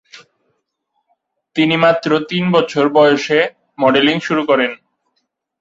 [1.55, 3.39] তিনি মাত্র তিন বছর বয়সে
[3.79, 4.71] মডেলিং শুরু করেন।